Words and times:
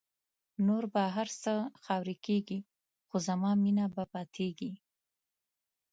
نور 0.65 0.83
به 0.93 1.03
هر 1.15 1.29
څه 1.43 1.53
خاوری 1.83 2.15
کېږی 2.25 2.59
خو 3.07 3.15
زما 3.27 3.51
مینه 3.63 3.85
به 3.95 4.03
پاتېږی 4.13 4.71